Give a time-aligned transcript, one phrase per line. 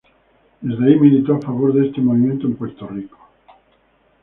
[0.61, 3.19] Desde ahí militó a favor de este movimiento en Puerto Rico.